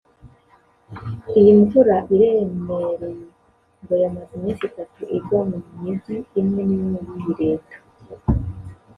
[1.37, 3.15] Iyi mvura iremereye
[3.81, 7.75] ngo yamaze iminsi itatu igwa mu Mijyi imwe n’imwe y’iyi Leta